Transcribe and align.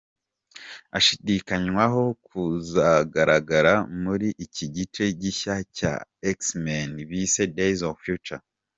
ashidikanywaho 0.97 2.03
kuzagaragara 2.25 3.73
muri 4.03 4.27
iki 4.45 4.65
gice 4.75 5.03
gishya 5.21 5.55
cya 5.77 5.93
X-Men 6.37 6.89
bise 7.09 7.43
Days 7.57 7.81
Of 7.89 7.97
Future. 8.05 8.41